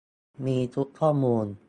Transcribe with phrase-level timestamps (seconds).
[0.45, 1.45] มีชุดข้อมูล